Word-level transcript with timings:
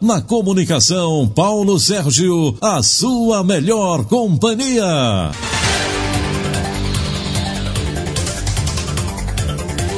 Na 0.00 0.22
comunicação, 0.22 1.28
Paulo 1.28 1.78
Sérgio, 1.78 2.56
a 2.62 2.82
sua 2.82 3.44
melhor 3.44 4.06
companhia. 4.06 4.82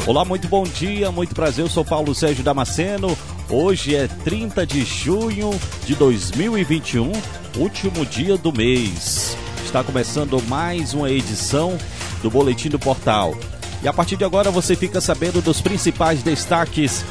Olá, 0.04 0.24
muito 0.24 0.48
bom 0.48 0.64
dia, 0.64 1.12
muito 1.12 1.36
prazer. 1.36 1.64
Eu 1.64 1.70
sou 1.70 1.84
Paulo 1.84 2.16
Sérgio 2.16 2.42
Damasceno. 2.42 3.16
Hoje 3.48 3.94
é 3.94 4.08
30 4.08 4.66
de 4.66 4.84
junho 4.84 5.50
de 5.86 5.94
2021, 5.94 7.12
último 7.56 8.04
dia 8.04 8.36
do 8.36 8.52
mês. 8.52 9.36
Está 9.64 9.84
começando 9.84 10.42
mais 10.48 10.94
uma 10.94 11.12
edição 11.12 11.78
do 12.20 12.28
Boletim 12.28 12.70
do 12.70 12.78
Portal. 12.78 13.36
E 13.80 13.86
a 13.86 13.92
partir 13.92 14.16
de 14.16 14.24
agora 14.24 14.50
você 14.50 14.74
fica 14.74 15.00
sabendo 15.00 15.40
dos 15.40 15.60
principais 15.60 16.24
destaques 16.24 17.04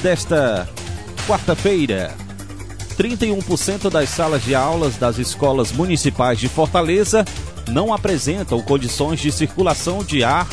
desta 0.00 0.68
quarta-feira. 1.26 2.19
31% 3.00 3.88
das 3.88 4.10
salas 4.10 4.44
de 4.44 4.54
aulas 4.54 4.98
das 4.98 5.16
escolas 5.16 5.72
municipais 5.72 6.38
de 6.38 6.48
Fortaleza 6.48 7.24
não 7.66 7.94
apresentam 7.94 8.60
condições 8.60 9.18
de 9.20 9.32
circulação 9.32 10.04
de 10.04 10.22
ar, 10.22 10.46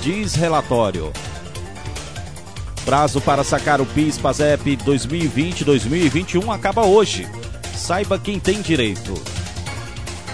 diz 0.00 0.34
relatório. 0.34 1.12
Prazo 2.84 3.20
para 3.20 3.44
sacar 3.44 3.80
o 3.80 3.86
PIS 3.86 4.18
PASEP 4.18 4.78
2020-2021 4.78 6.52
acaba 6.52 6.84
hoje. 6.84 7.24
Saiba 7.76 8.18
quem 8.18 8.40
tem 8.40 8.60
direito. 8.60 9.14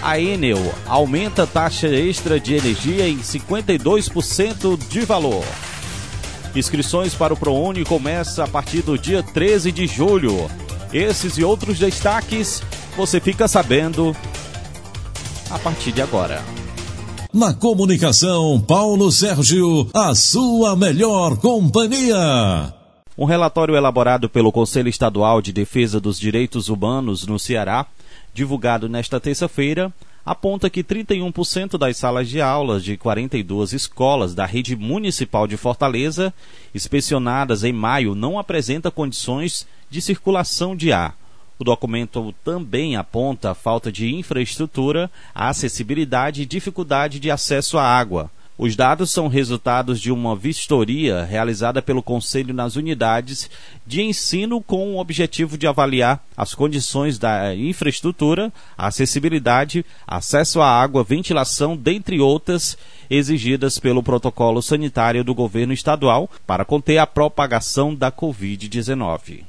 A 0.01 0.19
Enel 0.19 0.73
aumenta 0.87 1.45
taxa 1.45 1.87
extra 1.87 2.39
de 2.39 2.55
energia 2.55 3.07
em 3.07 3.19
52% 3.19 4.75
de 4.89 5.01
valor. 5.01 5.45
Inscrições 6.55 7.13
para 7.13 7.35
o 7.35 7.37
ProUni 7.37 7.85
começa 7.85 8.43
a 8.43 8.47
partir 8.47 8.81
do 8.81 8.97
dia 8.97 9.21
13 9.21 9.71
de 9.71 9.85
julho. 9.85 10.49
Esses 10.91 11.37
e 11.37 11.43
outros 11.43 11.77
destaques 11.77 12.63
você 12.97 13.19
fica 13.19 13.47
sabendo 13.47 14.15
a 15.49 15.59
partir 15.59 15.91
de 15.91 16.01
agora. 16.01 16.43
Na 17.31 17.53
comunicação, 17.53 18.59
Paulo 18.59 19.11
Sérgio, 19.11 19.87
a 19.93 20.15
sua 20.15 20.75
melhor 20.75 21.37
companhia. 21.37 22.73
Um 23.15 23.25
relatório 23.25 23.75
elaborado 23.75 24.27
pelo 24.27 24.51
Conselho 24.51 24.89
Estadual 24.89 25.41
de 25.41 25.53
Defesa 25.53 25.99
dos 25.99 26.19
Direitos 26.19 26.69
Humanos 26.69 27.27
no 27.27 27.37
Ceará, 27.37 27.85
divulgado 28.33 28.89
nesta 28.89 29.19
terça-feira, 29.19 29.93
aponta 30.29 30.69
que 30.69 30.83
31% 30.83 31.75
das 31.75 31.97
salas 31.97 32.29
de 32.29 32.39
aulas 32.39 32.83
de 32.83 32.95
42 32.95 33.73
escolas 33.73 34.35
da 34.35 34.45
rede 34.45 34.75
municipal 34.75 35.47
de 35.47 35.57
Fortaleza, 35.57 36.31
inspecionadas 36.73 37.63
em 37.63 37.73
maio, 37.73 38.13
não 38.13 38.37
apresenta 38.37 38.91
condições 38.91 39.67
de 39.89 39.99
circulação 39.99 40.75
de 40.75 40.91
ar. 40.91 41.17
O 41.57 41.63
documento 41.63 42.31
também 42.43 42.95
aponta 42.95 43.49
a 43.49 43.55
falta 43.55 43.91
de 43.91 44.13
infraestrutura, 44.13 45.09
acessibilidade 45.33 46.43
e 46.43 46.45
dificuldade 46.45 47.19
de 47.19 47.31
acesso 47.31 47.79
à 47.79 47.83
água. 47.83 48.29
Os 48.61 48.75
dados 48.75 49.09
são 49.09 49.29
resultados 49.29 50.01
de 50.01 50.11
uma 50.11 50.35
vistoria 50.35 51.23
realizada 51.23 51.81
pelo 51.81 52.03
Conselho 52.03 52.53
nas 52.53 52.75
unidades 52.75 53.49
de 53.87 54.01
ensino 54.01 54.61
com 54.61 54.95
o 54.95 54.99
objetivo 54.99 55.57
de 55.57 55.65
avaliar 55.65 56.21
as 56.35 56.53
condições 56.53 57.17
da 57.17 57.55
infraestrutura, 57.55 58.51
acessibilidade, 58.77 59.85
acesso 60.05 60.59
à 60.59 60.67
água, 60.67 61.05
ventilação, 61.05 61.77
dentre 61.77 62.19
outras, 62.19 62.77
exigidas 63.09 63.79
pelo 63.79 64.03
protocolo 64.03 64.61
sanitário 64.61 65.23
do 65.23 65.33
governo 65.33 65.71
estadual 65.71 66.29
para 66.45 66.65
conter 66.65 66.97
a 66.97 67.07
propagação 67.07 67.95
da 67.95 68.11
Covid-19. 68.11 69.45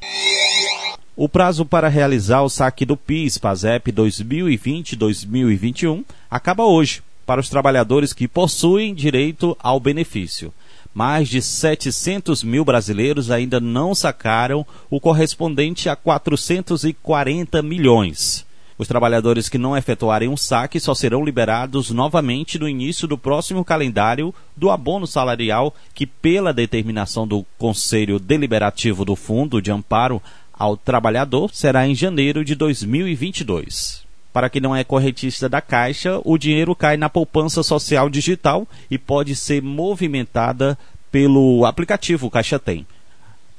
O 1.17 1.29
prazo 1.29 1.67
para 1.67 1.89
realizar 1.89 2.43
o 2.43 2.49
saque 2.49 2.87
do 2.87 2.97
PIS 2.97 3.39
PASEP 3.39 3.91
2020-2021 3.91 6.05
acaba 6.31 6.63
hoje 6.63 7.03
para 7.31 7.41
os 7.41 7.49
trabalhadores 7.49 8.13
que 8.13 8.27
possuem 8.27 8.93
direito 8.93 9.57
ao 9.63 9.79
benefício. 9.79 10.53
Mais 10.93 11.29
de 11.29 11.41
700 11.41 12.43
mil 12.43 12.65
brasileiros 12.65 13.31
ainda 13.31 13.61
não 13.61 13.95
sacaram 13.95 14.67
o 14.91 14.99
correspondente 14.99 15.89
a 15.89 15.95
440 15.95 17.63
milhões. 17.63 18.45
Os 18.77 18.89
trabalhadores 18.89 19.49
que 19.49 19.59
não 19.59 19.77
efetuarem 19.77 20.29
um 20.29 20.37
saque 20.37 20.81
só 20.81 20.93
serão 20.93 21.25
liberados 21.25 21.93
novamente 21.93 22.59
no 22.59 22.69
início 22.69 23.07
do 23.07 23.17
próximo 23.17 23.65
calendário 23.65 24.35
do 24.57 24.69
abono 24.69 25.07
salarial, 25.07 25.73
que, 25.95 26.09
pela 26.09 26.53
determinação 26.53 27.29
do 27.29 27.47
Conselho 27.57 28.19
Deliberativo 28.19 29.05
do 29.05 29.15
Fundo 29.15 29.63
de 29.63 29.71
Amparo 29.71 30.21
ao 30.53 30.77
Trabalhador, 30.77 31.55
será 31.55 31.87
em 31.87 31.95
janeiro 31.95 32.45
de 32.45 32.57
2022. 32.57 34.10
Para 34.33 34.49
quem 34.49 34.63
não 34.63 34.77
é 34.77 34.85
correntista 34.85 35.49
da 35.49 35.61
Caixa, 35.61 36.21
o 36.25 36.39
dinheiro 36.39 36.75
cai 36.75 36.97
na 36.97 37.09
poupança 37.09 37.63
social 37.63 38.09
digital 38.09 38.67
e 38.91 38.97
pode 38.97 39.35
ser 39.35 39.61
movimentada 39.61 40.79
pelo 41.11 41.65
aplicativo 41.65 42.31
Caixa 42.31 42.59
Tem. 42.59 42.87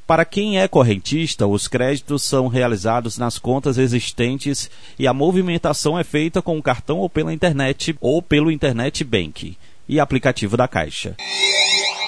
Para 0.07 0.25
quem 0.25 0.59
é 0.59 0.67
correntista, 0.67 1.47
os 1.47 1.67
créditos 1.67 2.23
são 2.23 2.47
realizados 2.47 3.17
nas 3.17 3.37
contas 3.37 3.77
existentes 3.77 4.69
e 4.99 5.07
a 5.07 5.13
movimentação 5.13 5.97
é 5.97 6.03
feita 6.03 6.41
com 6.41 6.57
o 6.57 6.63
cartão 6.63 6.99
ou 6.99 7.09
pela 7.09 7.33
internet 7.33 7.95
ou 8.01 8.21
pelo 8.21 8.51
Internet 8.51 9.03
Bank 9.03 9.57
e 9.87 9.99
aplicativo 9.99 10.57
da 10.57 10.67
Caixa. 10.67 11.15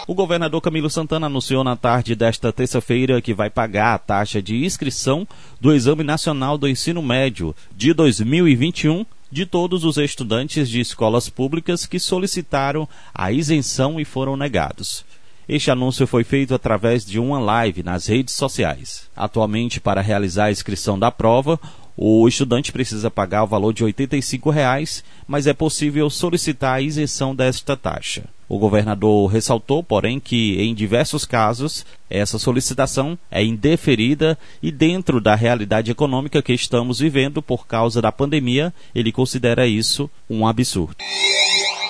O 0.05 0.13
governador 0.13 0.59
Camilo 0.59 0.89
Santana 0.89 1.27
anunciou 1.27 1.63
na 1.63 1.77
tarde 1.77 2.13
desta 2.13 2.51
terça-feira 2.51 3.21
que 3.21 3.33
vai 3.33 3.49
pagar 3.49 3.93
a 3.93 3.97
taxa 3.97 4.41
de 4.41 4.65
inscrição 4.65 5.25
do 5.61 5.73
Exame 5.73 6.03
Nacional 6.03 6.57
do 6.57 6.67
Ensino 6.67 7.01
Médio 7.01 7.55
de 7.73 7.93
2021 7.93 9.05
de 9.31 9.45
todos 9.45 9.85
os 9.85 9.95
estudantes 9.95 10.69
de 10.69 10.81
escolas 10.81 11.29
públicas 11.29 11.85
que 11.85 11.99
solicitaram 11.99 12.87
a 13.15 13.31
isenção 13.31 13.97
e 13.97 14.03
foram 14.03 14.35
negados. 14.35 15.05
Este 15.47 15.71
anúncio 15.71 16.05
foi 16.05 16.25
feito 16.25 16.53
através 16.53 17.05
de 17.05 17.17
uma 17.17 17.39
live 17.39 17.81
nas 17.81 18.05
redes 18.05 18.35
sociais. 18.35 19.09
Atualmente, 19.15 19.79
para 19.79 20.01
realizar 20.01 20.45
a 20.45 20.51
inscrição 20.51 20.99
da 20.99 21.11
prova, 21.11 21.57
o 21.95 22.27
estudante 22.27 22.73
precisa 22.73 23.09
pagar 23.09 23.43
o 23.43 23.47
valor 23.47 23.73
de 23.73 23.85
85 23.85 24.49
reais, 24.49 25.01
mas 25.25 25.47
é 25.47 25.53
possível 25.53 26.09
solicitar 26.09 26.75
a 26.75 26.81
isenção 26.81 27.33
desta 27.33 27.77
taxa. 27.77 28.25
O 28.53 28.59
governador 28.59 29.31
ressaltou, 29.31 29.81
porém, 29.81 30.19
que 30.19 30.61
em 30.61 30.75
diversos 30.75 31.25
casos 31.25 31.83
essa 32.07 32.37
solicitação 32.37 33.17
é 33.31 33.43
indeferida 33.43 34.37
e, 34.61 34.71
dentro 34.71 35.19
da 35.19 35.33
realidade 35.33 35.89
econômica 35.89 36.39
que 36.39 36.53
estamos 36.53 36.99
vivendo 36.99 37.41
por 37.41 37.65
causa 37.65 37.99
da 37.99 38.11
pandemia, 38.11 38.71
ele 38.93 39.11
considera 39.11 39.65
isso 39.65 40.07
um 40.29 40.45
absurdo. 40.45 40.97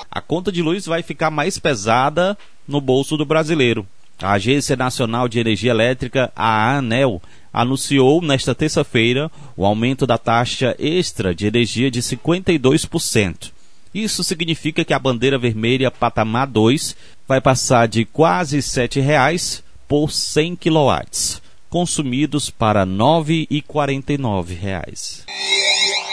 A 0.09 0.21
conta 0.21 0.53
de 0.53 0.61
luz 0.61 0.85
vai 0.85 1.03
ficar 1.03 1.29
mais 1.29 1.59
pesada 1.59 2.37
no 2.65 2.79
bolso 2.79 3.17
do 3.17 3.25
brasileiro. 3.25 3.85
A 4.21 4.31
Agência 4.31 4.77
Nacional 4.77 5.27
de 5.27 5.41
Energia 5.41 5.71
Elétrica, 5.71 6.31
a 6.33 6.77
ANEL, 6.77 7.21
anunciou 7.51 8.21
nesta 8.21 8.55
terça-feira 8.55 9.29
o 9.57 9.65
aumento 9.65 10.07
da 10.07 10.17
taxa 10.17 10.73
extra 10.79 11.35
de 11.35 11.45
energia 11.45 11.91
de 11.91 12.01
52%. 12.01 13.51
Isso 13.93 14.23
significa 14.23 14.83
que 14.83 14.93
a 14.93 14.99
bandeira 14.99 15.37
vermelha 15.37 15.91
patamar 15.91 16.47
2 16.47 16.95
vai 17.27 17.39
passar 17.39 17.87
de 17.87 18.05
quase 18.05 18.55
R$ 18.55 18.61
7,00 18.61 19.61
por 19.87 20.11
100 20.11 20.55
kW, 20.55 21.39
consumidos 21.69 22.49
para 22.49 22.83
R$ 22.83 22.89
9,49. 22.89 25.25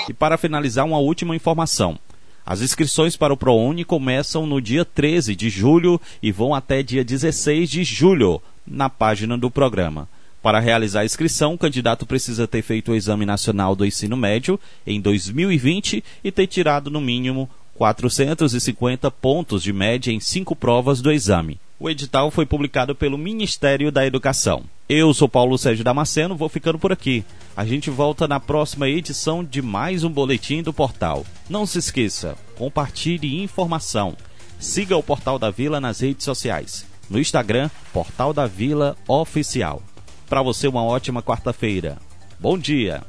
E 0.08 0.12
para 0.12 0.36
finalizar, 0.36 0.84
uma 0.84 0.98
última 0.98 1.34
informação. 1.34 1.98
As 2.44 2.60
inscrições 2.60 3.16
para 3.16 3.32
o 3.32 3.36
ProUni 3.36 3.84
começam 3.84 4.44
no 4.44 4.60
dia 4.60 4.84
13 4.84 5.36
de 5.36 5.48
julho 5.48 6.00
e 6.22 6.30
vão 6.32 6.54
até 6.54 6.82
dia 6.82 7.04
16 7.04 7.70
de 7.70 7.84
julho, 7.84 8.42
na 8.66 8.90
página 8.90 9.38
do 9.38 9.50
programa. 9.50 10.08
Para 10.42 10.58
realizar 10.58 11.00
a 11.00 11.04
inscrição, 11.04 11.54
o 11.54 11.58
candidato 11.58 12.06
precisa 12.06 12.48
ter 12.48 12.62
feito 12.62 12.92
o 12.92 12.94
Exame 12.94 13.26
Nacional 13.26 13.76
do 13.76 13.84
Ensino 13.84 14.16
Médio 14.16 14.58
em 14.86 14.98
2020 15.00 16.02
e 16.24 16.32
ter 16.32 16.46
tirado, 16.46 16.90
no 16.90 17.00
mínimo, 17.00 17.48
450 17.80 19.10
pontos 19.10 19.62
de 19.62 19.72
média 19.72 20.12
em 20.12 20.20
cinco 20.20 20.54
provas 20.54 21.00
do 21.00 21.10
exame. 21.10 21.58
O 21.78 21.88
edital 21.88 22.30
foi 22.30 22.44
publicado 22.44 22.94
pelo 22.94 23.16
Ministério 23.16 23.90
da 23.90 24.04
Educação. 24.04 24.64
Eu 24.86 25.14
sou 25.14 25.26
Paulo 25.26 25.56
Sérgio 25.56 25.82
Damasceno, 25.82 26.36
vou 26.36 26.50
ficando 26.50 26.78
por 26.78 26.92
aqui. 26.92 27.24
A 27.56 27.64
gente 27.64 27.88
volta 27.88 28.28
na 28.28 28.38
próxima 28.38 28.86
edição 28.86 29.42
de 29.42 29.62
mais 29.62 30.04
um 30.04 30.10
boletim 30.10 30.62
do 30.62 30.74
portal. 30.74 31.24
Não 31.48 31.64
se 31.64 31.78
esqueça, 31.78 32.36
compartilhe 32.54 33.42
informação. 33.42 34.14
Siga 34.58 34.94
o 34.94 35.02
Portal 35.02 35.38
da 35.38 35.50
Vila 35.50 35.80
nas 35.80 36.00
redes 36.00 36.26
sociais. 36.26 36.84
No 37.08 37.18
Instagram, 37.18 37.70
Portal 37.94 38.34
da 38.34 38.46
Vila 38.46 38.94
Oficial. 39.08 39.82
Para 40.28 40.42
você, 40.42 40.68
uma 40.68 40.84
ótima 40.84 41.22
quarta-feira. 41.22 41.96
Bom 42.38 42.58
dia! 42.58 43.02